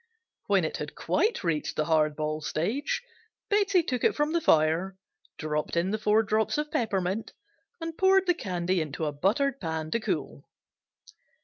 When 0.47 0.65
it 0.65 0.77
had 0.77 0.95
quite 0.95 1.43
reached 1.43 1.75
the 1.75 1.85
hard 1.85 2.15
ball 2.15 2.41
stage 2.41 3.03
Betsey 3.51 3.83
took 3.83 4.03
it 4.03 4.15
from 4.15 4.33
the 4.33 4.41
fire, 4.41 4.97
dropped 5.37 5.77
in 5.77 5.91
the 5.91 5.99
four 5.99 6.23
drops 6.23 6.57
of 6.57 6.71
peppermint 6.71 7.33
and 7.79 7.95
poured 7.95 8.25
the 8.25 8.33
candy 8.33 8.81
into 8.81 9.05
a 9.05 9.11
buttered 9.13 9.59
pan 9.59 9.91
to 9.91 9.99
cool. 9.99 10.43